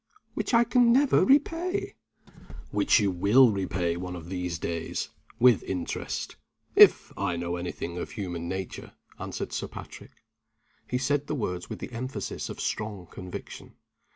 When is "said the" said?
10.97-11.35